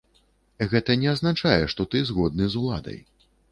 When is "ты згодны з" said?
1.93-2.65